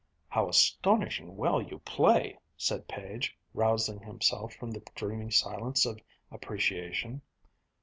"How 0.29 0.49
astonishingly 0.49 1.29
well 1.35 1.61
you 1.61 1.77
play," 1.77 2.39
said 2.57 2.87
Page, 2.87 3.37
rousing 3.53 3.99
himself 3.99 4.51
from 4.55 4.71
the 4.71 4.81
dreamy 4.95 5.29
silence 5.29 5.85
of 5.85 6.01
appreciation. 6.31 7.21